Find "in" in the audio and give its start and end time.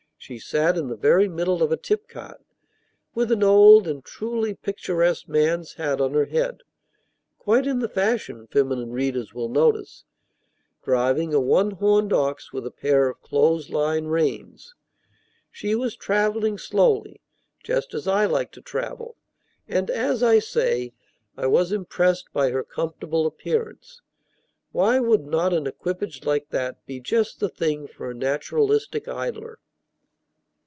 0.77-0.87, 7.65-7.79